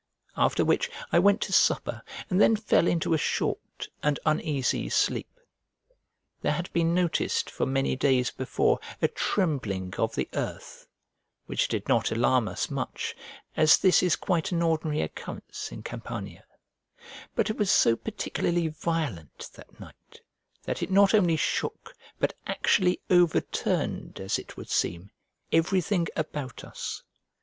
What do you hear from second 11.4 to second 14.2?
which did not alarm us much, as this is